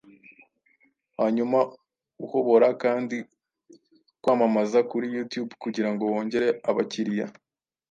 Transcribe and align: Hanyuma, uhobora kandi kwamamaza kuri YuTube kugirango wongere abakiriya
Hanyuma, 1.17 1.59
uhobora 2.25 2.67
kandi 2.83 3.17
kwamamaza 4.21 4.79
kuri 4.89 5.05
YuTube 5.15 5.51
kugirango 5.63 6.03
wongere 6.13 6.47
abakiriya 6.69 7.27